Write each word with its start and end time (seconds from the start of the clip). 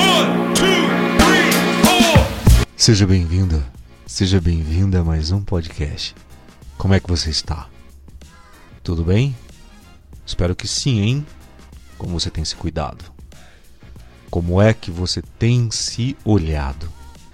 One, 0.00 0.54
two, 0.54 0.64
three, 1.18 1.52
four. 1.84 2.66
Seja 2.74 3.06
bem-vindo, 3.06 3.62
seja 4.06 4.40
bem-vinda 4.40 5.00
a 5.00 5.04
mais 5.04 5.30
um 5.30 5.42
podcast. 5.42 6.14
Como 6.78 6.94
é 6.94 7.00
que 7.00 7.08
você 7.08 7.28
está? 7.28 7.68
Tudo 8.82 9.04
bem? 9.04 9.36
Espero 10.24 10.56
que 10.56 10.66
sim, 10.66 11.00
hein? 11.00 11.26
Como 11.98 12.18
você 12.18 12.30
tem 12.30 12.42
se 12.46 12.56
cuidado? 12.56 13.04
Como 14.30 14.62
é 14.62 14.72
que 14.72 14.90
você 14.90 15.20
tem 15.38 15.70
se 15.70 16.16
olhado? 16.24 16.90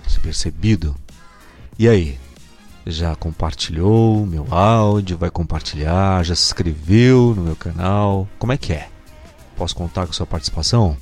Se 0.09 0.19
percebido? 0.19 0.97
E 1.79 1.89
aí? 1.89 2.19
Já 2.85 3.15
compartilhou 3.15 4.27
meu 4.27 4.53
áudio? 4.53 5.17
Vai 5.17 5.31
compartilhar? 5.31 6.25
Já 6.25 6.35
se 6.35 6.47
inscreveu 6.47 7.33
no 7.37 7.43
meu 7.43 7.55
canal? 7.55 8.29
Como 8.41 8.53
é 8.53 8.57
que 8.57 8.73
é? 8.73 8.89
Posso 9.57 9.77
contar 9.77 10.05
com 10.07 10.13
sua 10.13 10.27
participação? 10.27 10.97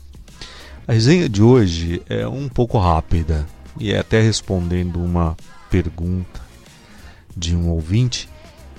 A 0.86 0.92
resenha 0.92 1.30
de 1.30 1.42
hoje 1.42 2.02
é 2.10 2.28
um 2.28 2.46
pouco 2.46 2.76
rápida 2.76 3.46
e 3.80 3.90
é 3.90 3.98
até 3.98 4.20
respondendo 4.20 5.02
uma 5.02 5.34
pergunta 5.70 6.42
de 7.34 7.56
um 7.56 7.70
ouvinte 7.70 8.28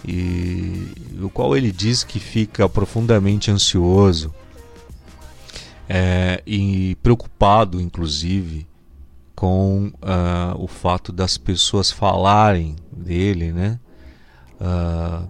e 0.08 0.88
o 1.20 1.32
qual 1.32 1.58
ele 1.58 1.72
diz 1.72 2.04
que 2.04 2.20
fica 2.20 2.70
profundamente 2.70 3.50
ansioso 3.50 4.32
é, 5.90 6.44
e 6.46 6.94
preocupado, 7.02 7.82
inclusive, 7.82 8.68
com 9.36 9.88
uh, 9.96 10.64
o 10.64 10.68
fato 10.68 11.12
das 11.12 11.40
pessoas 11.40 11.90
falarem 11.90 12.76
dele, 12.96 13.52
né? 13.52 13.80
Uh, 14.62 15.28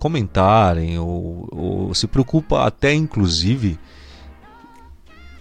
comentarem 0.00 0.98
ou, 0.98 1.48
ou 1.52 1.94
se 1.94 2.08
preocupa 2.08 2.66
até, 2.66 2.92
inclusive, 2.92 3.78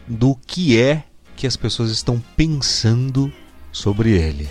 do 0.08 0.36
que 0.48 0.80
é 0.80 1.04
que 1.36 1.48
as 1.48 1.58
pessoas 1.58 1.92
estão 1.92 2.22
pensando 2.36 3.32
sobre 3.72 4.12
ele. 4.12 4.50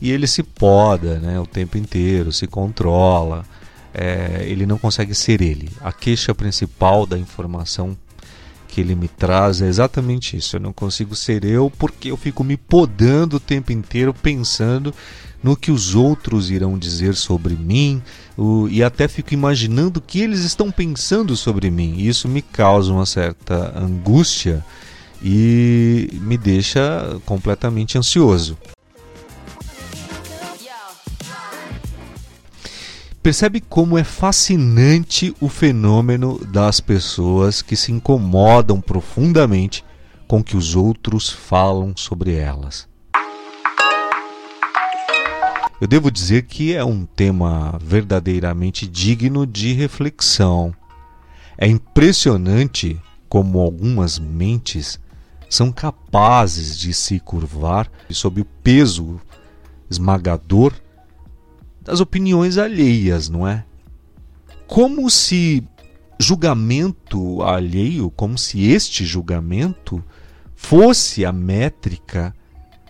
E 0.00 0.10
ele 0.10 0.26
se 0.26 0.42
poda 0.42 1.18
né, 1.18 1.38
o 1.40 1.46
tempo 1.46 1.76
inteiro, 1.76 2.32
se 2.32 2.46
controla, 2.46 3.44
é, 3.92 4.44
ele 4.46 4.66
não 4.66 4.78
consegue 4.78 5.14
ser 5.14 5.40
ele. 5.40 5.70
A 5.80 5.92
queixa 5.92 6.34
principal 6.34 7.06
da 7.06 7.18
informação 7.18 7.96
que 8.68 8.80
ele 8.80 8.94
me 8.94 9.08
traz 9.08 9.60
é 9.60 9.66
exatamente 9.66 10.36
isso. 10.36 10.56
Eu 10.56 10.60
não 10.60 10.72
consigo 10.72 11.16
ser 11.16 11.44
eu 11.44 11.72
porque 11.76 12.10
eu 12.10 12.16
fico 12.16 12.44
me 12.44 12.56
podando 12.56 13.36
o 13.36 13.40
tempo 13.40 13.72
inteiro 13.72 14.14
pensando 14.14 14.94
no 15.42 15.56
que 15.56 15.70
os 15.70 15.94
outros 15.94 16.50
irão 16.50 16.78
dizer 16.78 17.14
sobre 17.14 17.54
mim 17.54 18.02
e 18.70 18.82
até 18.82 19.08
fico 19.08 19.34
imaginando 19.34 19.98
o 19.98 20.02
que 20.02 20.20
eles 20.20 20.40
estão 20.40 20.70
pensando 20.70 21.36
sobre 21.36 21.70
mim. 21.70 21.96
Isso 21.98 22.28
me 22.28 22.42
causa 22.42 22.92
uma 22.92 23.06
certa 23.06 23.76
angústia 23.76 24.64
e 25.22 26.08
me 26.20 26.36
deixa 26.36 27.18
completamente 27.24 27.96
ansioso. 27.98 28.56
Percebe 33.22 33.60
como 33.60 33.98
é 33.98 34.04
fascinante 34.04 35.34
o 35.40 35.48
fenômeno 35.48 36.38
das 36.46 36.80
pessoas 36.80 37.60
que 37.60 37.76
se 37.76 37.90
incomodam 37.90 38.80
profundamente 38.80 39.84
com 40.26 40.42
que 40.42 40.56
os 40.56 40.76
outros 40.76 41.28
falam 41.28 41.94
sobre 41.96 42.34
elas. 42.34 42.88
Eu 45.80 45.86
devo 45.86 46.10
dizer 46.10 46.42
que 46.42 46.74
é 46.74 46.84
um 46.84 47.04
tema 47.04 47.78
verdadeiramente 47.80 48.86
digno 48.86 49.46
de 49.46 49.72
reflexão. 49.72 50.74
É 51.56 51.66
impressionante 51.66 53.00
como 53.28 53.60
algumas 53.60 54.18
mentes 54.18 54.98
são 55.48 55.72
capazes 55.72 56.78
de 56.78 56.92
se 56.92 57.20
curvar 57.20 57.90
sob 58.10 58.40
o 58.40 58.44
peso 58.44 59.20
esmagador 59.90 60.72
das 61.80 62.00
opiniões 62.00 62.58
alheias, 62.58 63.28
não 63.28 63.46
é? 63.46 63.64
Como 64.66 65.08
se 65.10 65.64
julgamento 66.18 67.42
alheio, 67.42 68.10
como 68.10 68.36
se 68.36 68.66
este 68.66 69.04
julgamento 69.04 70.02
fosse 70.54 71.24
a 71.24 71.32
métrica 71.32 72.34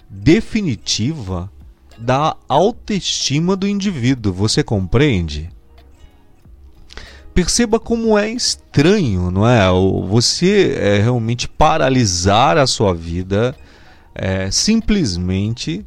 definitiva 0.08 1.50
da 1.98 2.36
autoestima 2.48 3.54
do 3.54 3.68
indivíduo. 3.68 4.32
Você 4.32 4.62
compreende? 4.62 5.50
Perceba 7.34 7.78
como 7.78 8.18
é 8.18 8.30
estranho, 8.30 9.30
não 9.30 9.46
é? 9.46 9.68
Você 10.08 10.74
é, 10.76 10.98
realmente 10.98 11.48
paralisar 11.48 12.56
a 12.56 12.66
sua 12.66 12.94
vida 12.94 13.54
é, 14.14 14.50
simplesmente 14.50 15.86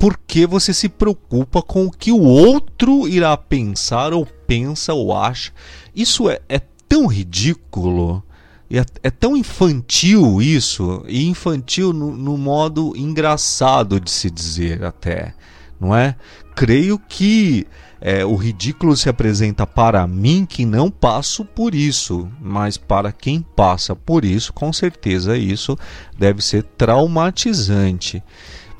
porque 0.00 0.46
você 0.46 0.72
se 0.72 0.88
preocupa 0.88 1.60
com 1.60 1.84
o 1.84 1.90
que 1.90 2.10
o 2.10 2.22
outro 2.22 3.06
irá 3.06 3.36
pensar 3.36 4.14
ou 4.14 4.24
pensa 4.24 4.94
ou 4.94 5.14
acha. 5.14 5.52
Isso 5.94 6.30
é, 6.30 6.40
é 6.48 6.58
tão 6.88 7.06
ridículo. 7.06 8.22
É, 8.70 8.82
é, 9.02 9.10
tão 9.10 9.36
infantil 9.36 10.40
isso, 10.40 11.04
e 11.08 11.26
infantil 11.26 11.92
no, 11.92 12.16
no, 12.16 12.38
modo 12.38 12.92
engraçado 12.96 14.00
de 14.00 14.08
se 14.08 14.30
dizer 14.30 14.84
até, 14.84 15.34
não 15.80 15.92
é? 15.94 16.14
Creio 16.54 16.96
que 16.96 17.66
é, 18.00 18.24
o 18.24 18.36
ridículo 18.36 18.96
se 18.96 19.08
apresenta 19.08 19.66
para 19.66 20.06
mim 20.06 20.46
que 20.48 20.64
não 20.64 20.88
passo 20.88 21.44
por 21.44 21.74
isso, 21.74 22.28
mas 22.40 22.76
para 22.76 23.10
quem 23.10 23.42
passa 23.42 23.96
por 23.96 24.24
isso, 24.24 24.52
com 24.52 24.72
certeza 24.72 25.36
isso 25.36 25.76
deve 26.16 26.40
ser 26.40 26.62
traumatizante. 26.62 28.22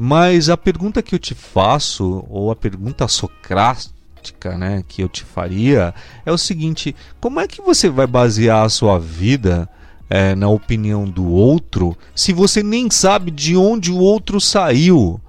Mas 0.02 0.48
a 0.48 0.56
pergunta 0.56 1.02
que 1.02 1.14
eu 1.14 1.18
te 1.18 1.34
faço, 1.34 2.24
ou 2.30 2.50
a 2.50 2.56
pergunta 2.56 3.06
socrática 3.06 4.56
né, 4.56 4.82
que 4.88 5.02
eu 5.02 5.10
te 5.10 5.22
faria, 5.22 5.92
é 6.24 6.32
o 6.32 6.38
seguinte: 6.38 6.96
como 7.20 7.38
é 7.38 7.46
que 7.46 7.60
você 7.60 7.90
vai 7.90 8.06
basear 8.06 8.64
a 8.64 8.70
sua 8.70 8.98
vida 8.98 9.68
é, 10.08 10.34
na 10.34 10.48
opinião 10.48 11.04
do 11.04 11.26
outro 11.30 11.94
se 12.14 12.32
você 12.32 12.62
nem 12.62 12.90
sabe 12.90 13.30
de 13.30 13.54
onde 13.58 13.92
o 13.92 13.98
outro 13.98 14.40
saiu? 14.40 15.20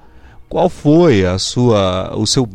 Qual 0.47 0.69
foi 0.69 1.25
a 1.25 1.37
sua, 1.37 2.15
o 2.15 2.25
seu, 2.25 2.47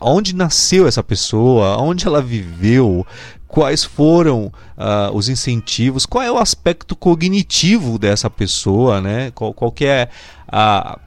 onde 0.00 0.36
nasceu 0.36 0.86
essa 0.86 1.02
pessoa, 1.02 1.76
onde 1.82 2.06
ela 2.06 2.22
viveu, 2.22 3.04
quais 3.48 3.82
foram 3.82 4.44
uh, 4.76 5.12
os 5.12 5.28
incentivos, 5.28 6.06
qual 6.06 6.22
é 6.22 6.30
o 6.30 6.38
aspecto 6.38 6.94
cognitivo 6.94 7.98
dessa 7.98 8.30
pessoa, 8.30 9.00
né? 9.00 9.32
Qual, 9.32 9.52
qual 9.52 9.72
que 9.72 9.84
é 9.86 10.08
a 10.46 11.00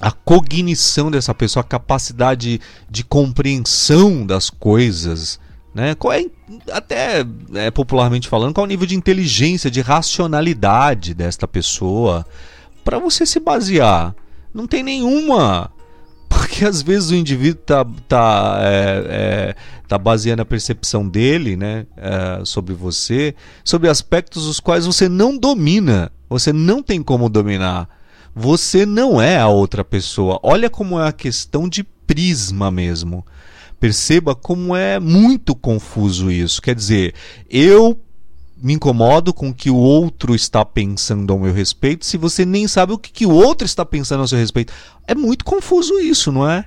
a 0.00 0.10
cognição 0.10 1.10
dessa 1.10 1.34
pessoa, 1.34 1.62
a 1.62 1.68
capacidade 1.68 2.60
de 2.88 3.04
compreensão 3.04 4.24
das 4.24 4.48
coisas, 4.48 5.40
né? 5.74 5.94
Qual 5.94 6.12
é, 6.12 6.24
até 6.72 7.24
é, 7.54 7.70
popularmente 7.70 8.28
falando, 8.28 8.54
qual 8.54 8.64
é 8.64 8.68
o 8.68 8.68
nível 8.68 8.86
de 8.86 8.94
inteligência, 8.94 9.70
de 9.70 9.80
racionalidade 9.80 11.14
desta 11.14 11.48
pessoa, 11.48 12.24
para 12.84 12.98
você 12.98 13.26
se 13.26 13.40
basear. 13.40 14.14
Não 14.54 14.66
tem 14.66 14.82
nenhuma. 14.82 15.70
Porque 16.28 16.64
às 16.64 16.82
vezes 16.82 17.10
o 17.10 17.14
indivíduo 17.14 17.62
tá, 17.64 17.86
tá, 18.06 18.58
é, 18.60 19.06
é, 19.08 19.54
tá 19.88 19.98
baseando 19.98 20.42
a 20.42 20.44
percepção 20.44 21.08
dele 21.08 21.56
né, 21.56 21.86
é, 21.96 22.44
sobre 22.44 22.74
você, 22.74 23.34
sobre 23.64 23.88
aspectos 23.88 24.46
os 24.46 24.60
quais 24.60 24.86
você 24.86 25.08
não 25.08 25.36
domina, 25.36 26.12
você 26.28 26.52
não 26.52 26.82
tem 26.82 27.02
como 27.02 27.28
dominar. 27.28 27.88
Você 28.34 28.86
não 28.86 29.20
é 29.20 29.38
a 29.38 29.48
outra 29.48 29.84
pessoa. 29.84 30.38
Olha 30.42 30.70
como 30.70 30.98
é 31.00 31.08
a 31.08 31.12
questão 31.12 31.68
de 31.68 31.82
prisma 31.82 32.70
mesmo. 32.70 33.24
Perceba 33.80 34.34
como 34.34 34.74
é 34.74 34.98
muito 34.98 35.54
confuso 35.54 36.30
isso. 36.30 36.60
Quer 36.60 36.74
dizer, 36.74 37.14
eu 37.48 38.00
me 38.60 38.72
incomodo 38.72 39.32
com 39.32 39.50
o 39.50 39.54
que 39.54 39.70
o 39.70 39.76
outro 39.76 40.34
está 40.34 40.64
pensando 40.64 41.32
ao 41.32 41.38
meu 41.38 41.52
respeito 41.52 42.04
se 42.04 42.16
você 42.16 42.44
nem 42.44 42.66
sabe 42.66 42.92
o 42.92 42.98
que, 42.98 43.12
que 43.12 43.24
o 43.26 43.30
outro 43.30 43.64
está 43.64 43.84
pensando 43.84 44.20
ao 44.20 44.28
seu 44.28 44.38
respeito. 44.38 44.72
É 45.06 45.14
muito 45.14 45.44
confuso 45.44 45.98
isso, 46.00 46.32
não 46.32 46.48
é? 46.48 46.64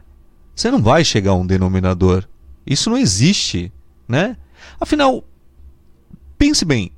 Você 0.56 0.72
não 0.72 0.82
vai 0.82 1.04
chegar 1.04 1.32
a 1.32 1.36
um 1.36 1.46
denominador. 1.46 2.28
Isso 2.66 2.90
não 2.90 2.98
existe, 2.98 3.72
né? 4.08 4.38
Afinal, 4.80 5.24
pense 6.38 6.64
bem. 6.64 6.92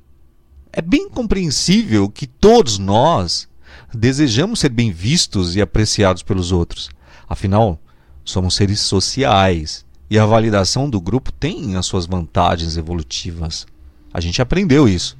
É 0.72 0.82
bem 0.82 1.08
compreensível 1.08 2.08
que 2.08 2.26
todos 2.26 2.78
nós 2.78 3.48
desejamos 3.94 4.60
ser 4.60 4.70
bem 4.70 4.90
vistos 4.90 5.56
e 5.56 5.62
apreciados 5.62 6.22
pelos 6.22 6.52
outros. 6.52 6.90
Afinal, 7.28 7.78
somos 8.24 8.54
seres 8.54 8.80
sociais 8.80 9.84
e 10.10 10.18
a 10.18 10.26
validação 10.26 10.88
do 10.88 11.00
grupo 11.00 11.32
tem 11.32 11.76
as 11.76 11.86
suas 11.86 12.06
vantagens 12.06 12.76
evolutivas. 12.76 13.66
A 14.12 14.20
gente 14.20 14.40
aprendeu 14.40 14.88
isso. 14.88 15.16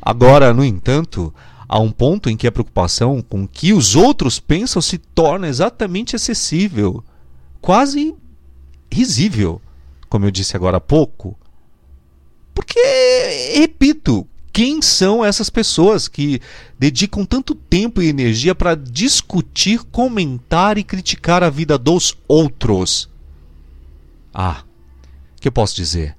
Agora, 0.00 0.54
no 0.54 0.64
entanto, 0.64 1.32
há 1.68 1.78
um 1.78 1.90
ponto 1.90 2.30
em 2.30 2.36
que 2.36 2.46
a 2.46 2.52
preocupação 2.52 3.22
com 3.22 3.44
o 3.44 3.48
que 3.48 3.72
os 3.72 3.94
outros 3.94 4.40
pensam 4.40 4.80
se 4.80 4.98
torna 4.98 5.48
exatamente 5.48 6.16
acessível, 6.16 7.04
quase 7.60 8.14
risível, 8.92 9.60
como 10.08 10.24
eu 10.24 10.30
disse 10.30 10.56
agora 10.56 10.78
há 10.78 10.80
pouco. 10.80 11.38
Porque, 12.54 12.80
repito, 13.56 14.26
Quem 14.52 14.82
são 14.82 15.24
essas 15.24 15.48
pessoas 15.48 16.08
que 16.08 16.40
dedicam 16.78 17.24
tanto 17.24 17.54
tempo 17.54 18.02
e 18.02 18.08
energia 18.08 18.54
para 18.54 18.74
discutir, 18.74 19.82
comentar 19.84 20.76
e 20.76 20.82
criticar 20.82 21.42
a 21.42 21.50
vida 21.50 21.78
dos 21.78 22.16
outros? 22.26 23.08
Ah, 24.34 24.64
que 25.40 25.48
eu 25.48 25.52
posso 25.52 25.74
dizer? 25.74 26.16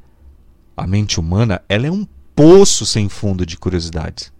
A 0.75 0.87
mente 0.87 1.19
humana 1.19 1.61
ela 1.67 1.87
é 1.87 1.91
um 1.91 2.07
poço 2.35 2.85
sem 2.85 3.09
fundo 3.09 3.45
de 3.45 3.57
curiosidades. 3.57 4.31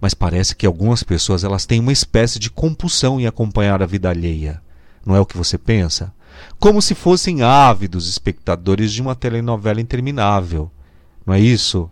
Mas 0.00 0.14
parece 0.14 0.56
que 0.56 0.66
algumas 0.66 1.02
pessoas 1.02 1.44
elas 1.44 1.66
têm 1.66 1.80
uma 1.80 1.92
espécie 1.92 2.38
de 2.38 2.50
compulsão 2.50 3.20
em 3.20 3.26
acompanhar 3.26 3.82
a 3.82 3.86
vida 3.86 4.08
alheia. 4.08 4.62
Não 5.04 5.14
é 5.14 5.20
o 5.20 5.26
que 5.26 5.36
você 5.36 5.58
pensa? 5.58 6.12
Como 6.58 6.80
se 6.80 6.94
fossem 6.94 7.42
ávidos 7.42 8.08
espectadores 8.08 8.92
de 8.92 9.02
uma 9.02 9.14
telenovela 9.14 9.80
interminável. 9.80 10.70
Não 11.26 11.34
é 11.34 11.40
isso? 11.40 11.90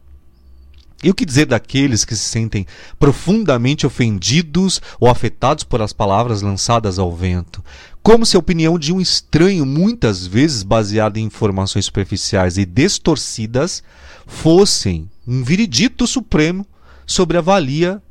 E 1.02 1.08
o 1.08 1.14
que 1.14 1.24
dizer 1.24 1.46
daqueles 1.46 2.04
que 2.04 2.14
se 2.14 2.24
sentem 2.24 2.66
profundamente 2.98 3.86
ofendidos 3.86 4.82
ou 4.98 5.08
afetados 5.08 5.64
por 5.64 5.80
as 5.80 5.94
palavras 5.94 6.42
lançadas 6.42 6.98
ao 6.98 7.10
vento? 7.10 7.64
Como 8.02 8.26
se 8.26 8.36
a 8.36 8.38
opinião 8.38 8.78
de 8.78 8.92
um 8.92 9.00
estranho, 9.00 9.64
muitas 9.64 10.26
vezes 10.26 10.62
baseada 10.62 11.18
em 11.18 11.24
informações 11.24 11.86
superficiais 11.86 12.58
e 12.58 12.66
distorcidas, 12.66 13.82
fossem 14.26 15.08
um 15.26 15.42
veredito 15.42 16.06
supremo 16.06 16.66
sobre 17.06 17.38
a 17.38 17.40
valia 17.40 18.02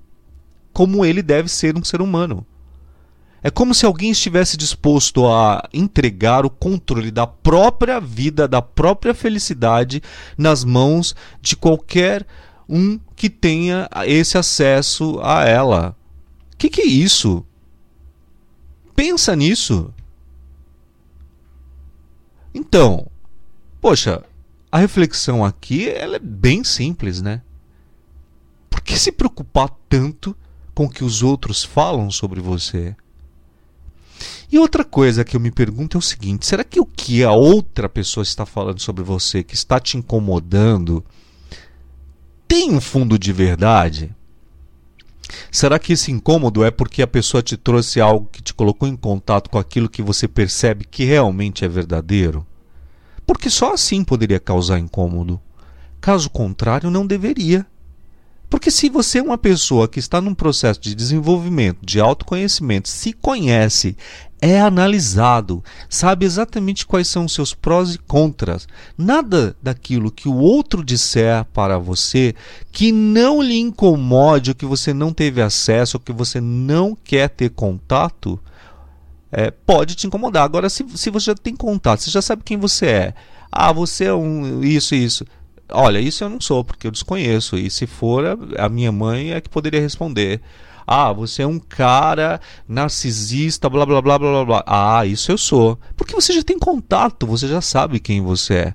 como 0.73 1.05
ele 1.05 1.21
deve 1.21 1.49
ser 1.49 1.77
um 1.77 1.83
ser 1.83 2.01
humano. 2.01 2.45
É 3.41 3.49
como 3.49 3.73
se 3.73 3.85
alguém 3.85 4.11
estivesse 4.11 4.57
disposto 4.57 5.25
a 5.25 5.67
entregar 5.73 6.45
o 6.45 6.49
controle 6.49 7.09
da 7.09 7.25
própria 7.25 7.99
vida, 7.99 8.47
da 8.47 8.61
própria 8.61 9.13
felicidade 9.13 10.01
nas 10.37 10.63
mãos 10.63 11.15
de 11.41 11.55
qualquer 11.55 12.25
um 12.69 12.99
que 13.15 13.29
tenha 13.29 13.89
esse 14.05 14.37
acesso 14.37 15.19
a 15.23 15.43
ela. 15.43 15.97
O 16.53 16.57
que, 16.57 16.69
que 16.69 16.81
é 16.81 16.85
isso? 16.85 17.43
Pensa 18.95 19.35
nisso. 19.35 19.93
Então, 22.53 23.07
poxa, 23.81 24.23
a 24.71 24.77
reflexão 24.77 25.43
aqui 25.43 25.89
ela 25.89 26.17
é 26.17 26.19
bem 26.19 26.63
simples, 26.63 27.21
né? 27.21 27.41
Por 28.69 28.81
que 28.81 28.97
se 28.97 29.11
preocupar 29.11 29.69
tanto 29.87 30.35
com 30.75 30.85
o 30.85 30.89
que 30.89 31.03
os 31.03 31.23
outros 31.23 31.63
falam 31.63 32.11
sobre 32.11 32.39
você? 32.39 32.95
E 34.51 34.57
outra 34.57 34.83
coisa 34.83 35.23
que 35.23 35.35
eu 35.35 35.39
me 35.39 35.51
pergunto 35.51 35.97
é 35.97 35.99
o 35.99 36.01
seguinte: 36.01 36.45
será 36.45 36.63
que 36.63 36.79
o 36.79 36.85
que 36.85 37.23
a 37.23 37.31
outra 37.31 37.87
pessoa 37.87 38.23
está 38.23 38.45
falando 38.45 38.79
sobre 38.79 39.03
você, 39.03 39.43
que 39.43 39.55
está 39.55 39.79
te 39.79 39.97
incomodando, 39.97 41.03
tem 42.49 42.71
um 42.71 42.81
fundo 42.81 43.19
de 43.19 43.31
verdade? 43.31 44.11
Será 45.51 45.77
que 45.77 45.93
esse 45.93 46.11
incômodo 46.11 46.65
é 46.65 46.71
porque 46.71 47.03
a 47.03 47.07
pessoa 47.07 47.43
te 47.43 47.55
trouxe 47.55 48.01
algo 48.01 48.27
que 48.31 48.41
te 48.41 48.55
colocou 48.55 48.89
em 48.89 48.95
contato 48.95 49.51
com 49.51 49.59
aquilo 49.59 49.87
que 49.87 50.01
você 50.01 50.27
percebe 50.27 50.83
que 50.83 51.05
realmente 51.05 51.63
é 51.63 51.67
verdadeiro? 51.67 52.45
Porque 53.23 53.51
só 53.51 53.73
assim 53.73 54.03
poderia 54.03 54.39
causar 54.39 54.79
incômodo. 54.79 55.39
Caso 56.01 56.27
contrário, 56.27 56.89
não 56.89 57.05
deveria. 57.05 57.67
Porque 58.49 58.71
se 58.71 58.89
você 58.89 59.19
é 59.19 59.23
uma 59.23 59.37
pessoa 59.37 59.87
que 59.87 59.99
está 59.99 60.19
num 60.19 60.33
processo 60.33 60.81
de 60.81 60.95
desenvolvimento, 60.95 61.85
de 61.85 61.99
autoconhecimento, 61.99 62.89
se 62.89 63.13
conhece, 63.13 63.95
é 64.41 64.59
analisado, 64.59 65.63
sabe 65.89 66.25
exatamente 66.25 66.85
quais 66.85 67.07
são 67.07 67.25
os 67.25 67.33
seus 67.33 67.53
prós 67.53 67.95
e 67.95 67.97
contras. 67.97 68.67
Nada 68.97 69.55
daquilo 69.61 70.11
que 70.11 70.29
o 70.29 70.35
outro 70.35 70.83
disser 70.83 71.45
para 71.53 71.77
você 71.77 72.33
que 72.71 72.91
não 72.91 73.41
lhe 73.41 73.59
incomode, 73.59 74.51
ou 74.51 74.55
que 74.55 74.65
você 74.65 74.93
não 74.93 75.11
teve 75.11 75.41
acesso, 75.41 75.97
ou 75.97 76.01
que 76.01 76.13
você 76.13 76.39
não 76.39 76.95
quer 76.95 77.29
ter 77.29 77.49
contato, 77.49 78.39
é, 79.31 79.51
pode 79.51 79.95
te 79.95 80.07
incomodar. 80.07 80.43
Agora, 80.43 80.69
se, 80.69 80.85
se 80.95 81.09
você 81.09 81.27
já 81.27 81.35
tem 81.35 81.55
contato, 81.55 82.01
você 82.01 82.11
já 82.11 82.21
sabe 82.21 82.43
quem 82.43 82.57
você 82.57 82.85
é. 82.85 83.13
Ah, 83.51 83.73
você 83.73 84.05
é 84.05 84.13
um 84.13 84.63
isso 84.63 84.95
isso. 84.95 85.25
Olha, 85.71 85.99
isso 85.99 86.23
eu 86.23 86.29
não 86.29 86.41
sou, 86.41 86.63
porque 86.63 86.87
eu 86.87 86.91
desconheço. 86.91 87.57
E 87.57 87.69
se 87.69 87.85
for, 87.85 88.25
a, 88.57 88.69
minha 88.69 88.91
mãe 88.91 89.33
é 89.33 89.41
que 89.41 89.49
poderia 89.49 89.79
responder. 89.79 90.41
Ah, 90.85 91.13
você 91.13 91.43
é 91.43 91.47
um 91.47 91.59
cara 91.59 92.41
narcisista, 92.67 93.69
blá 93.69 93.85
blá 93.85 94.01
blá 94.01 94.17
blá 94.17 94.31
blá 94.31 94.45
blá. 94.45 94.63
Ah, 94.65 95.05
isso 95.05 95.31
eu 95.31 95.37
sou. 95.37 95.79
Porque 95.95 96.15
você 96.15 96.33
já 96.33 96.41
tem 96.41 96.57
contato, 96.57 97.27
você 97.27 97.47
já 97.47 97.61
sabe 97.61 97.99
quem 97.99 98.21
você 98.21 98.53
é. 98.55 98.73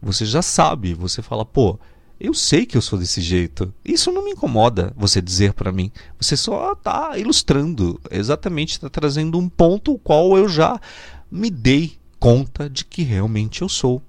Você 0.00 0.24
já 0.24 0.42
sabe, 0.42 0.94
você 0.94 1.22
fala, 1.22 1.44
pô, 1.44 1.78
eu 2.20 2.32
sei 2.32 2.64
que 2.64 2.76
eu 2.76 2.82
sou 2.82 2.98
desse 2.98 3.20
jeito. 3.20 3.74
Isso 3.84 4.12
não 4.12 4.24
me 4.24 4.30
incomoda 4.30 4.92
você 4.96 5.20
dizer 5.20 5.54
para 5.54 5.72
mim. 5.72 5.90
Você 6.20 6.36
só 6.36 6.72
está 6.72 7.18
ilustrando, 7.18 8.00
exatamente 8.10 8.72
está 8.72 8.88
trazendo 8.88 9.38
um 9.38 9.48
ponto 9.48 9.92
o 9.94 9.98
qual 9.98 10.36
eu 10.38 10.48
já 10.48 10.80
me 11.30 11.50
dei 11.50 11.98
conta 12.20 12.70
de 12.70 12.84
que 12.84 13.02
realmente 13.02 13.62
eu 13.62 13.68
sou. 13.68 14.00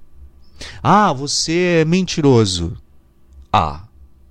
Ah, 0.82 1.14
você 1.14 1.82
é 1.82 1.86
mentiroso. 1.86 2.78
Ah, 3.52 3.86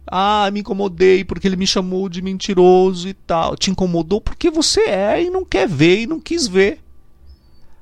ah, 0.06 0.50
me 0.52 0.60
incomodei 0.60 1.24
porque 1.24 1.46
ele 1.46 1.56
me 1.56 1.66
chamou 1.66 2.08
de 2.08 2.20
mentiroso 2.20 3.08
e 3.08 3.14
tal. 3.14 3.56
Te 3.56 3.70
incomodou 3.70 4.20
porque 4.20 4.50
você 4.50 4.82
é 4.82 5.24
e 5.24 5.30
não 5.30 5.44
quer 5.44 5.68
ver 5.68 6.02
e 6.02 6.06
não 6.06 6.20
quis 6.20 6.46
ver. 6.46 6.80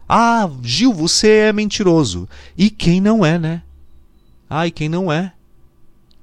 Ah, 0.09 0.49
Gil, 0.63 0.93
você 0.93 1.29
é 1.29 1.53
mentiroso. 1.53 2.29
E 2.57 2.71
quem 2.71 3.01
não 3.01 3.25
é, 3.25 3.39
né? 3.39 3.63
Ah, 4.49 4.67
e 4.67 4.71
quem 4.71 4.89
não 4.89 5.11
é? 5.11 5.33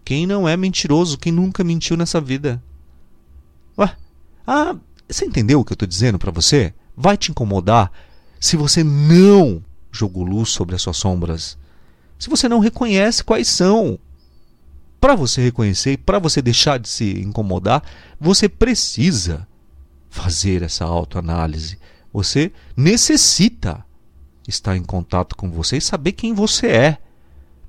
Quem 0.05 0.25
não 0.25 0.47
é 0.47 0.55
mentiroso? 0.55 1.17
Quem 1.17 1.31
nunca 1.31 1.63
mentiu 1.63 1.97
nessa 1.97 2.21
vida? 2.21 2.61
Ué? 3.77 3.95
Ah, 4.45 4.75
você 5.07 5.25
entendeu 5.25 5.59
o 5.59 5.65
que 5.65 5.71
eu 5.71 5.75
estou 5.75 5.87
dizendo 5.87 6.17
para 6.17 6.31
você? 6.31 6.73
Vai 6.95 7.17
te 7.17 7.31
incomodar 7.31 7.91
se 8.39 8.55
você 8.55 8.83
não 8.83 9.63
jogou 9.91 10.23
luz 10.23 10.49
sobre 10.49 10.75
as 10.75 10.81
suas 10.81 10.97
sombras. 10.97 11.57
Se 12.19 12.29
você 12.29 12.49
não 12.49 12.59
reconhece 12.59 13.23
quais 13.23 13.47
são. 13.47 13.97
Para 14.99 15.15
você 15.15 15.41
reconhecer 15.41 15.97
para 15.99 16.19
você 16.19 16.41
deixar 16.41 16.77
de 16.77 16.89
se 16.89 17.21
incomodar, 17.21 17.81
você 18.19 18.49
precisa 18.49 19.47
fazer 20.09 20.61
essa 20.61 20.83
autoanálise. 20.83 21.79
Você 22.11 22.51
necessita 22.75 23.85
estar 24.45 24.75
em 24.75 24.83
contato 24.83 25.37
com 25.37 25.49
você 25.49 25.77
e 25.77 25.81
saber 25.81 26.11
quem 26.11 26.33
você 26.33 26.67
é. 26.67 26.97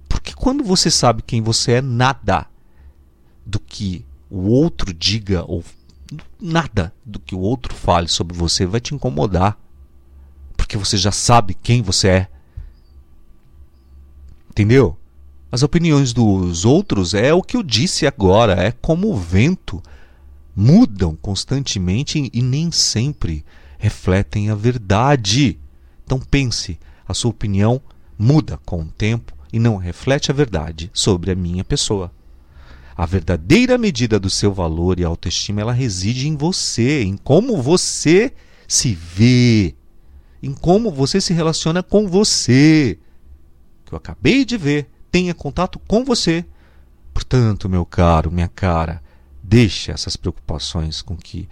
Porque 0.08 0.35
quando 0.35 0.64
você 0.64 0.91
sabe 0.91 1.23
quem 1.23 1.41
você 1.41 1.75
é, 1.75 1.81
nada 1.81 2.47
do 3.47 3.61
que 3.61 4.05
o 4.29 4.49
outro 4.49 4.93
diga 4.93 5.44
ou 5.47 5.62
nada 6.41 6.93
do 7.06 7.20
que 7.20 7.35
o 7.35 7.41
outro 7.41 7.73
fale 7.73 8.08
sobre 8.08 8.37
você 8.37 8.66
vai 8.66 8.80
te 8.80 8.92
incomodar. 8.92 9.57
Porque 10.57 10.76
você 10.76 10.97
já 10.97 11.12
sabe 11.12 11.54
quem 11.54 11.80
você 11.80 12.09
é. 12.09 12.28
Entendeu? 14.50 14.97
As 15.50 15.62
opiniões 15.62 16.12
dos 16.12 16.64
outros 16.64 17.14
é 17.14 17.33
o 17.33 17.42
que 17.42 17.57
eu 17.57 17.62
disse 17.62 18.07
agora, 18.07 18.52
é 18.52 18.71
como 18.71 19.11
o 19.11 19.16
vento. 19.16 19.83
Mudam 20.54 21.16
constantemente 21.16 22.30
e 22.33 22.42
nem 22.42 22.71
sempre 22.71 23.45
refletem 23.78 24.50
a 24.50 24.54
verdade. 24.54 25.59
Então 26.04 26.21
pense, 26.21 26.78
a 27.07 27.14
sua 27.14 27.30
opinião 27.30 27.80
muda 28.19 28.59
com 28.66 28.83
o 28.83 28.87
tempo 28.87 29.33
e 29.52 29.59
não 29.59 29.76
reflete 29.76 30.30
a 30.30 30.35
verdade 30.35 30.90
sobre 30.92 31.30
a 31.30 31.35
minha 31.35 31.64
pessoa. 31.64 32.12
A 32.97 33.07
verdadeira 33.07 33.78
medida 33.78 34.21
do 34.21 34.28
seu 34.28 34.52
valor 34.52 35.00
e 35.00 35.04
autoestima 35.04 35.62
ela 35.62 35.73
reside 35.73 36.28
em 36.28 36.37
você, 36.37 37.02
em 37.02 37.16
como 37.16 37.62
você 37.62 38.33
se 38.69 38.95
vê, 38.95 39.75
em 40.42 40.52
como 40.52 40.90
você 40.92 41.21
se 41.21 41.33
relaciona 41.33 41.83
com 41.83 42.07
você. 42.07 42.99
Que 43.90 43.94
eu 43.94 43.99
acabei 43.99 44.44
de 44.44 44.56
ver 44.56 44.88
tenha 45.11 45.35
contato 45.35 45.80
com 45.80 46.04
você. 46.04 46.44
Portanto, 47.12 47.68
meu 47.68 47.85
caro, 47.85 48.30
minha 48.30 48.47
cara, 48.47 49.02
deixe 49.42 49.90
essas 49.90 50.16
preocupações 50.16 51.02
com 51.02 51.16
que 51.16 51.49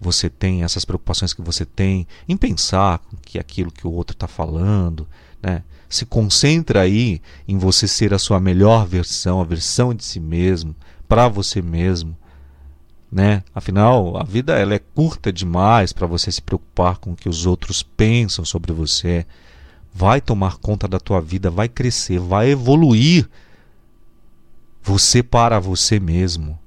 você 0.00 0.30
tem, 0.30 0.62
essas 0.62 0.86
preocupações 0.86 1.34
que 1.34 1.42
você 1.42 1.66
tem 1.66 2.06
em 2.26 2.34
pensar 2.34 3.02
que 3.22 3.38
aquilo 3.38 3.70
que 3.70 3.86
o 3.86 3.92
outro 3.92 4.14
está 4.14 4.26
falando, 4.26 5.06
né? 5.42 5.62
Se 5.86 6.06
concentra 6.06 6.80
aí 6.80 7.20
em 7.46 7.58
você 7.58 7.86
ser 7.86 8.14
a 8.14 8.18
sua 8.18 8.40
melhor 8.40 8.86
versão, 8.86 9.38
a 9.40 9.44
versão 9.44 9.94
de 9.94 10.02
si 10.02 10.18
mesmo, 10.18 10.74
para 11.06 11.28
você 11.28 11.60
mesmo, 11.60 12.16
né? 13.12 13.44
Afinal, 13.54 14.16
a 14.16 14.24
vida 14.24 14.58
ela 14.58 14.74
é 14.74 14.78
curta 14.78 15.30
demais 15.30 15.92
para 15.92 16.06
você 16.06 16.32
se 16.32 16.40
preocupar 16.40 16.96
com 16.96 17.12
o 17.12 17.16
que 17.16 17.28
os 17.28 17.44
outros 17.44 17.82
pensam 17.82 18.46
sobre 18.46 18.72
você 18.72 19.26
vai 19.96 20.20
tomar 20.20 20.58
conta 20.58 20.86
da 20.86 21.00
tua 21.00 21.22
vida, 21.22 21.50
vai 21.50 21.68
crescer, 21.70 22.18
vai 22.18 22.50
evoluir. 22.50 23.26
Você 24.82 25.22
para 25.22 25.58
você 25.58 25.98
mesmo. 25.98 26.58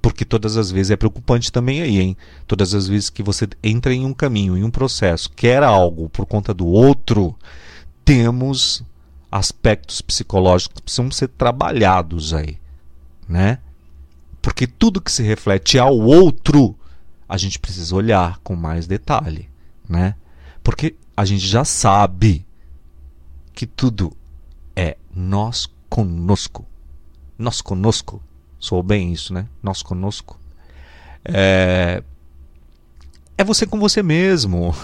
Porque 0.00 0.24
todas 0.24 0.56
as 0.56 0.70
vezes 0.70 0.92
é 0.92 0.96
preocupante 0.96 1.50
também 1.50 1.82
aí, 1.82 1.98
hein? 1.98 2.16
Todas 2.46 2.72
as 2.72 2.86
vezes 2.86 3.10
que 3.10 3.20
você 3.20 3.48
entra 3.64 3.92
em 3.92 4.06
um 4.06 4.14
caminho, 4.14 4.56
em 4.56 4.62
um 4.62 4.70
processo, 4.70 5.28
quer 5.30 5.64
algo 5.64 6.08
por 6.08 6.24
conta 6.24 6.54
do 6.54 6.66
outro, 6.66 7.34
temos 8.04 8.84
aspectos 9.30 10.00
psicológicos 10.00 10.76
que 10.76 10.82
precisam 10.82 11.10
ser 11.10 11.28
trabalhados 11.28 12.32
aí. 12.32 12.58
né? 13.28 13.58
Porque 14.40 14.68
tudo 14.68 15.00
que 15.00 15.10
se 15.10 15.24
reflete 15.24 15.80
ao 15.80 15.98
outro, 15.98 16.78
a 17.28 17.36
gente 17.36 17.58
precisa 17.58 17.96
olhar 17.96 18.38
com 18.44 18.54
mais 18.54 18.86
detalhe, 18.86 19.50
né? 19.88 20.14
Porque 20.66 20.96
a 21.16 21.24
gente 21.24 21.46
já 21.46 21.64
sabe 21.64 22.44
que 23.54 23.68
tudo 23.68 24.12
é 24.74 24.96
nós 25.14 25.72
conosco. 25.88 26.66
Nós 27.38 27.60
conosco. 27.60 28.20
Sou 28.58 28.82
bem 28.82 29.12
isso, 29.12 29.32
né? 29.32 29.46
Nós 29.62 29.80
conosco. 29.80 30.40
É, 31.24 32.02
é 33.38 33.44
você 33.44 33.64
com 33.64 33.78
você 33.78 34.02
mesmo. 34.02 34.74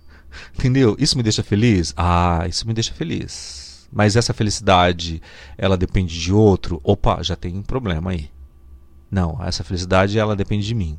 Entendeu? 0.58 0.96
Isso 0.98 1.18
me 1.18 1.22
deixa 1.22 1.42
feliz? 1.42 1.92
Ah, 1.98 2.46
isso 2.48 2.66
me 2.66 2.72
deixa 2.72 2.94
feliz. 2.94 3.86
Mas 3.92 4.16
essa 4.16 4.32
felicidade, 4.32 5.20
ela 5.58 5.76
depende 5.76 6.18
de 6.18 6.32
outro? 6.32 6.80
Opa, 6.82 7.22
já 7.22 7.36
tem 7.36 7.58
um 7.58 7.62
problema 7.62 8.12
aí. 8.12 8.30
Não, 9.10 9.38
essa 9.44 9.62
felicidade, 9.62 10.18
ela 10.18 10.34
depende 10.34 10.66
de 10.66 10.74
mim. 10.74 10.98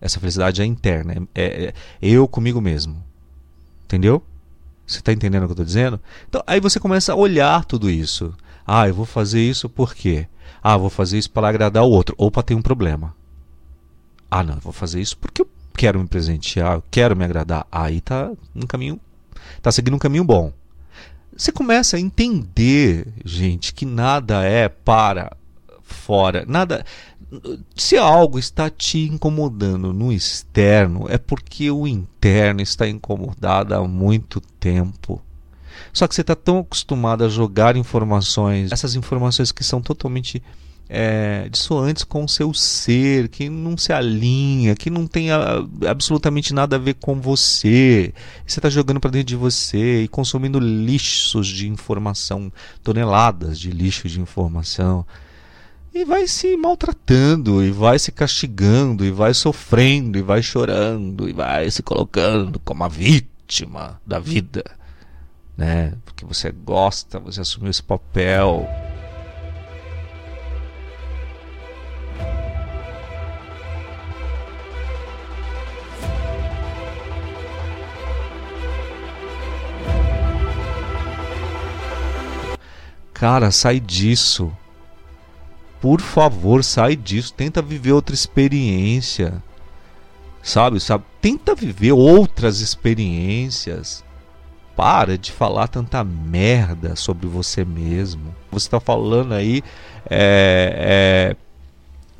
Essa 0.00 0.18
felicidade 0.18 0.60
é 0.60 0.64
interna. 0.64 1.28
É, 1.32 1.44
é, 1.44 1.66
é 1.68 1.74
eu 2.02 2.26
comigo 2.26 2.60
mesmo. 2.60 3.13
Entendeu? 3.84 4.22
Você 4.86 4.98
está 4.98 5.12
entendendo 5.12 5.44
o 5.44 5.46
que 5.46 5.52
eu 5.52 5.54
estou 5.54 5.66
dizendo? 5.66 6.00
Então, 6.28 6.42
aí 6.46 6.60
você 6.60 6.78
começa 6.78 7.12
a 7.12 7.16
olhar 7.16 7.64
tudo 7.64 7.88
isso. 7.88 8.34
Ah, 8.66 8.88
eu 8.88 8.94
vou 8.94 9.06
fazer 9.06 9.40
isso 9.40 9.68
por 9.68 9.94
quê? 9.94 10.26
Ah, 10.62 10.76
vou 10.76 10.90
fazer 10.90 11.18
isso 11.18 11.30
para 11.30 11.48
agradar 11.48 11.84
o 11.84 11.90
outro. 11.90 12.14
Ou 12.18 12.30
para 12.30 12.42
ter 12.42 12.54
um 12.54 12.62
problema. 12.62 13.14
Ah, 14.30 14.42
não, 14.42 14.54
eu 14.54 14.60
vou 14.60 14.72
fazer 14.72 15.00
isso 15.00 15.16
porque 15.16 15.42
eu 15.42 15.48
quero 15.76 15.98
me 15.98 16.06
presentear, 16.06 16.74
eu 16.74 16.84
quero 16.90 17.16
me 17.16 17.24
agradar. 17.24 17.66
Aí 17.70 18.00
tá 18.00 18.32
no 18.54 18.66
caminho, 18.66 19.00
tá 19.62 19.70
seguindo 19.70 19.94
um 19.94 19.98
caminho 19.98 20.24
bom. 20.24 20.52
Você 21.36 21.50
começa 21.50 21.96
a 21.96 22.00
entender, 22.00 23.08
gente, 23.24 23.74
que 23.74 23.84
nada 23.84 24.44
é 24.44 24.68
para 24.68 25.36
fora, 25.82 26.44
nada. 26.46 26.84
Se 27.76 27.96
algo 27.96 28.38
está 28.38 28.70
te 28.70 28.98
incomodando 28.98 29.92
no 29.92 30.12
externo, 30.12 31.06
é 31.08 31.18
porque 31.18 31.70
o 31.70 31.86
interno 31.86 32.60
está 32.60 32.88
incomodado 32.88 33.74
há 33.74 33.86
muito 33.86 34.40
tempo. 34.60 35.22
Só 35.92 36.06
que 36.06 36.14
você 36.14 36.20
está 36.20 36.34
tão 36.34 36.58
acostumado 36.58 37.24
a 37.24 37.28
jogar 37.28 37.76
informações, 37.76 38.72
essas 38.72 38.94
informações 38.94 39.52
que 39.52 39.62
são 39.62 39.80
totalmente 39.80 40.42
é, 40.88 41.48
dissoantes 41.50 42.04
com 42.04 42.24
o 42.24 42.28
seu 42.28 42.52
ser, 42.52 43.28
que 43.28 43.48
não 43.48 43.76
se 43.76 43.92
alinha, 43.92 44.74
que 44.74 44.90
não 44.90 45.06
tem 45.06 45.30
a, 45.30 45.64
absolutamente 45.88 46.52
nada 46.52 46.76
a 46.76 46.78
ver 46.78 46.94
com 46.94 47.20
você. 47.20 48.12
Você 48.46 48.58
está 48.58 48.68
jogando 48.68 49.00
para 49.00 49.10
dentro 49.10 49.26
de 49.26 49.36
você 49.36 50.02
e 50.02 50.08
consumindo 50.08 50.58
lixos 50.58 51.48
de 51.48 51.68
informação, 51.68 52.52
toneladas 52.82 53.58
de 53.58 53.70
lixo 53.70 54.08
de 54.08 54.20
informação. 54.20 55.06
E 55.94 56.04
vai 56.04 56.26
se 56.26 56.56
maltratando, 56.56 57.62
e 57.62 57.70
vai 57.70 58.00
se 58.00 58.10
castigando, 58.10 59.04
e 59.04 59.12
vai 59.12 59.32
sofrendo, 59.32 60.18
e 60.18 60.22
vai 60.22 60.42
chorando, 60.42 61.28
e 61.28 61.32
vai 61.32 61.70
se 61.70 61.84
colocando 61.84 62.58
como 62.58 62.82
a 62.82 62.88
vítima 62.88 64.00
da 64.04 64.18
vida. 64.18 64.64
Né? 65.56 65.94
Porque 66.04 66.24
você 66.24 66.50
gosta, 66.50 67.20
você 67.20 67.42
assumiu 67.42 67.70
esse 67.70 67.80
papel. 67.80 68.68
Cara, 83.12 83.52
sai 83.52 83.78
disso. 83.78 84.52
Por 85.84 86.00
favor, 86.00 86.64
sai 86.64 86.96
disso. 86.96 87.34
Tenta 87.34 87.60
viver 87.60 87.92
outra 87.92 88.14
experiência. 88.14 89.42
Sabe, 90.42 90.80
sabe? 90.80 91.04
Tenta 91.20 91.54
viver 91.54 91.92
outras 91.92 92.60
experiências. 92.60 94.02
Para 94.74 95.18
de 95.18 95.30
falar 95.30 95.68
tanta 95.68 96.02
merda 96.02 96.96
sobre 96.96 97.26
você 97.26 97.66
mesmo. 97.66 98.34
Você 98.50 98.66
está 98.66 98.80
falando 98.80 99.34
aí 99.34 99.62
é, 100.08 101.34
é, 101.34 101.36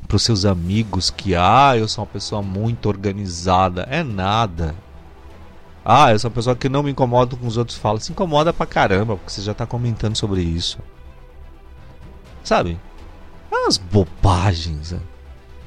para 0.07 0.15
os 0.15 0.21
seus 0.21 0.45
amigos 0.45 1.09
que 1.09 1.33
ah, 1.33 1.75
eu 1.75 1.87
sou 1.87 2.03
uma 2.03 2.11
pessoa 2.11 2.43
muito 2.43 2.87
organizada. 2.87 3.87
É 3.89 4.03
nada. 4.03 4.75
Ah, 5.83 6.11
eu 6.11 6.19
sou 6.19 6.29
uma 6.29 6.35
pessoa 6.35 6.55
que 6.55 6.69
não 6.69 6.83
me 6.83 6.91
incomoda 6.91 7.35
com 7.35 7.47
os 7.47 7.57
outros 7.57 7.79
falam. 7.79 7.99
Se 7.99 8.11
incomoda 8.11 8.53
pra 8.53 8.67
caramba, 8.67 9.17
porque 9.17 9.31
você 9.31 9.41
já 9.41 9.55
tá 9.55 9.65
comentando 9.65 10.15
sobre 10.15 10.43
isso. 10.43 10.77
Sabe? 12.43 12.77
É 13.51 13.55
umas 13.55 13.77
bobagens. 13.77 14.91
Né? 14.91 14.99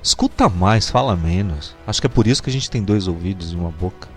Escuta 0.02 0.48
mais, 0.48 0.88
fala 0.88 1.16
menos. 1.16 1.74
Acho 1.86 2.00
que 2.00 2.06
é 2.06 2.10
por 2.10 2.26
isso 2.26 2.42
que 2.42 2.50
a 2.50 2.52
gente 2.52 2.70
tem 2.70 2.82
dois 2.82 3.08
ouvidos 3.08 3.52
e 3.52 3.56
uma 3.56 3.70
boca. 3.70 4.08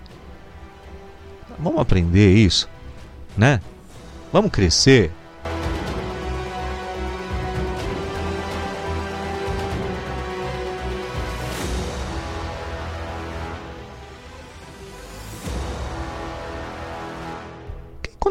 Vamos 1.58 1.80
aprender 1.80 2.34
isso, 2.34 2.68
né? 3.36 3.60
Vamos 4.32 4.50
crescer. 4.50 5.12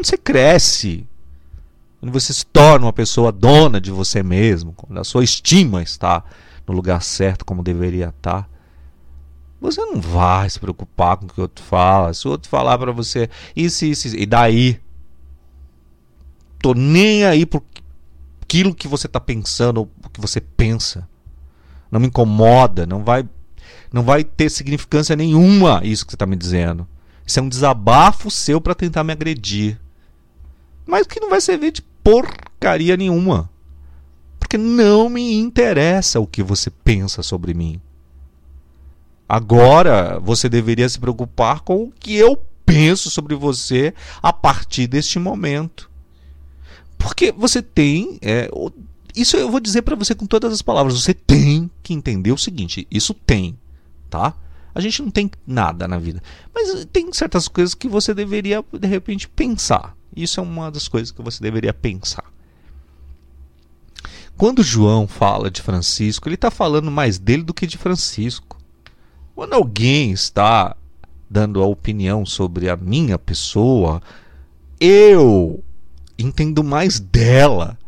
quando 0.02 0.06
você 0.06 0.18
cresce, 0.18 1.06
quando 2.02 2.12
você 2.14 2.32
se 2.32 2.44
torna 2.44 2.86
uma 2.86 2.92
pessoa 2.92 3.30
dona 3.30 3.80
de 3.80 3.92
você 3.92 4.24
mesmo, 4.24 4.72
quando 4.72 4.98
a 4.98 5.04
sua 5.04 5.22
estima 5.22 5.84
está 5.84 6.24
no 6.66 6.74
lugar 6.74 7.00
certo 7.00 7.44
como 7.44 7.62
deveria 7.62 8.08
estar, 8.08 8.50
você 9.60 9.80
não 9.82 10.00
vai 10.00 10.50
se 10.50 10.58
preocupar 10.58 11.16
com 11.16 11.26
o 11.26 11.28
que 11.28 11.38
o 11.38 11.42
outro 11.42 11.64
fala. 11.64 12.12
Se 12.12 12.26
o 12.26 12.32
outro 12.32 12.50
falar 12.50 12.76
para 12.76 12.90
você 12.90 13.30
isso, 13.54 13.84
isso, 13.84 14.08
isso, 14.08 14.16
e 14.16 14.26
daí? 14.26 14.80
Tô 16.58 16.74
nem 16.74 17.24
aí 17.24 17.46
por 17.46 17.62
aquilo 18.42 18.74
que 18.74 18.88
você 18.88 19.06
está 19.06 19.20
pensando, 19.20 19.88
o 20.04 20.10
que 20.10 20.20
você 20.20 20.40
pensa. 20.40 21.08
Não 21.88 22.00
me 22.00 22.08
incomoda, 22.08 22.84
não 22.84 23.04
vai 23.04 23.24
não 23.92 24.02
vai 24.02 24.24
ter 24.24 24.50
significância 24.50 25.14
nenhuma 25.14 25.80
isso 25.84 26.04
que 26.04 26.10
você 26.10 26.16
está 26.16 26.26
me 26.26 26.34
dizendo. 26.34 26.84
Isso 27.24 27.38
é 27.38 27.42
um 27.42 27.48
desabafo 27.48 28.28
seu 28.28 28.60
para 28.60 28.74
tentar 28.74 29.04
me 29.04 29.12
agredir. 29.12 29.80
Mas 30.84 31.06
que 31.06 31.20
não 31.20 31.30
vai 31.30 31.40
servir 31.40 31.70
de 31.70 31.91
porcaria 32.02 32.96
nenhuma. 32.96 33.50
Porque 34.38 34.58
não 34.58 35.08
me 35.08 35.34
interessa 35.34 36.20
o 36.20 36.26
que 36.26 36.42
você 36.42 36.70
pensa 36.70 37.22
sobre 37.22 37.54
mim. 37.54 37.80
Agora 39.28 40.18
você 40.20 40.48
deveria 40.48 40.88
se 40.88 40.98
preocupar 40.98 41.60
com 41.60 41.84
o 41.84 41.92
que 41.92 42.14
eu 42.14 42.36
penso 42.66 43.10
sobre 43.10 43.34
você 43.34 43.94
a 44.22 44.32
partir 44.32 44.86
deste 44.86 45.18
momento. 45.18 45.90
Porque 46.98 47.32
você 47.32 47.62
tem. 47.62 48.18
É, 48.20 48.50
isso 49.16 49.36
eu 49.36 49.50
vou 49.50 49.60
dizer 49.60 49.82
para 49.82 49.96
você 49.96 50.14
com 50.14 50.26
todas 50.26 50.52
as 50.52 50.62
palavras. 50.62 51.00
Você 51.00 51.14
tem 51.14 51.70
que 51.82 51.94
entender 51.94 52.32
o 52.32 52.38
seguinte: 52.38 52.86
isso 52.90 53.14
tem, 53.14 53.58
tá? 54.10 54.34
A 54.74 54.80
gente 54.80 55.02
não 55.02 55.10
tem 55.10 55.30
nada 55.46 55.86
na 55.86 55.98
vida. 55.98 56.22
Mas 56.54 56.86
tem 56.92 57.12
certas 57.12 57.48
coisas 57.48 57.74
que 57.74 57.88
você 57.88 58.14
deveria, 58.14 58.64
de 58.72 58.88
repente, 58.88 59.28
pensar. 59.28 59.96
Isso 60.14 60.40
é 60.40 60.42
uma 60.42 60.70
das 60.70 60.88
coisas 60.88 61.10
que 61.10 61.22
você 61.22 61.42
deveria 61.42 61.72
pensar. 61.72 62.24
Quando 64.36 64.62
João 64.62 65.06
fala 65.06 65.50
de 65.50 65.62
Francisco, 65.62 66.28
ele 66.28 66.34
está 66.34 66.50
falando 66.50 66.90
mais 66.90 67.18
dele 67.18 67.42
do 67.42 67.54
que 67.54 67.66
de 67.66 67.78
Francisco. 67.78 68.58
Quando 69.34 69.54
alguém 69.54 70.10
está 70.10 70.76
dando 71.30 71.62
a 71.62 71.66
opinião 71.66 72.26
sobre 72.26 72.68
a 72.68 72.76
minha 72.76 73.18
pessoa, 73.18 74.02
eu 74.80 75.62
entendo 76.18 76.62
mais 76.62 77.00
dela 77.00 77.78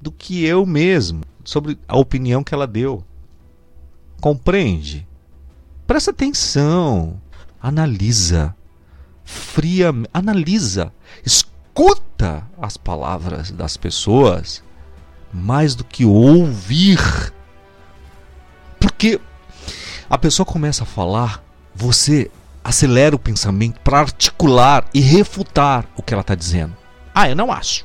do 0.00 0.10
que 0.10 0.44
eu 0.44 0.66
mesmo 0.66 1.22
sobre 1.44 1.78
a 1.86 1.96
opinião 1.96 2.42
que 2.42 2.54
ela 2.54 2.66
deu. 2.66 3.04
Compreende? 4.20 5.06
Presta 5.86 6.10
atenção. 6.10 7.20
Analisa. 7.60 8.54
Fria, 9.24 9.92
analisa. 10.12 10.92
Escuta 11.24 12.46
as 12.60 12.76
palavras 12.76 13.50
das 13.50 13.76
pessoas 13.76 14.62
mais 15.32 15.74
do 15.74 15.84
que 15.84 16.04
ouvir. 16.04 17.00
Porque 18.78 19.20
a 20.08 20.16
pessoa 20.16 20.46
começa 20.46 20.84
a 20.84 20.86
falar, 20.86 21.42
você 21.74 22.30
acelera 22.62 23.16
o 23.16 23.18
pensamento 23.18 23.80
para 23.80 24.00
articular 24.00 24.86
e 24.94 25.00
refutar 25.00 25.86
o 25.96 26.02
que 26.02 26.14
ela 26.14 26.20
está 26.20 26.34
dizendo. 26.34 26.76
Ah, 27.14 27.28
eu 27.28 27.36
não 27.36 27.50
acho. 27.50 27.84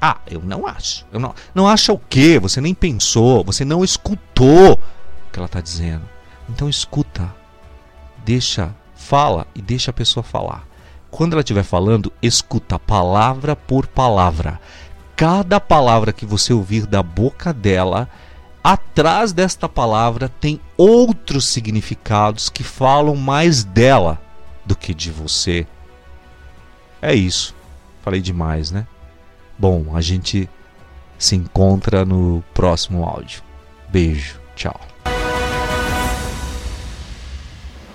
Ah, 0.00 0.18
eu 0.26 0.40
não 0.42 0.66
acho. 0.66 1.06
Eu 1.12 1.18
não, 1.18 1.34
não 1.54 1.66
acha 1.66 1.92
o 1.92 1.98
quê? 1.98 2.38
Você 2.38 2.60
nem 2.60 2.74
pensou, 2.74 3.42
você 3.42 3.64
não 3.64 3.82
escutou 3.82 4.78
que 5.34 5.40
ela 5.40 5.46
está 5.46 5.60
dizendo. 5.60 6.08
Então 6.48 6.68
escuta, 6.68 7.34
deixa, 8.24 8.72
fala 8.94 9.46
e 9.54 9.60
deixa 9.60 9.90
a 9.90 9.94
pessoa 9.94 10.22
falar. 10.22 10.64
quando 11.10 11.34
ela 11.34 11.42
estiver 11.42 11.62
falando, 11.62 12.12
escuta 12.20 12.78
palavra 12.78 13.54
por 13.54 13.86
palavra. 13.86 14.60
Cada 15.14 15.60
palavra 15.60 16.12
que 16.12 16.26
você 16.26 16.52
ouvir 16.52 16.86
da 16.86 17.04
boca 17.04 17.52
dela, 17.52 18.08
atrás 18.62 19.32
desta 19.32 19.68
palavra 19.68 20.28
tem 20.28 20.60
outros 20.76 21.46
significados 21.46 22.48
que 22.48 22.64
falam 22.64 23.14
mais 23.14 23.62
dela 23.62 24.20
do 24.64 24.74
que 24.74 24.92
de 24.92 25.12
você. 25.12 25.66
É 27.00 27.14
isso. 27.14 27.54
Falei 28.02 28.20
demais, 28.20 28.72
né? 28.72 28.86
Bom, 29.56 29.96
a 29.96 30.00
gente 30.00 30.48
se 31.16 31.36
encontra 31.36 32.04
no 32.04 32.42
próximo 32.52 33.04
áudio. 33.04 33.40
Beijo, 33.88 34.40
tchau. 34.56 34.93